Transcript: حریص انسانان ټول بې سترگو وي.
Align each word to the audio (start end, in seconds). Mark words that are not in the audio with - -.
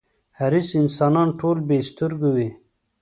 حریص 0.39 0.69
انسانان 0.81 1.27
ټول 1.39 1.57
بې 1.67 1.77
سترگو 1.89 2.29
وي. 2.35 2.49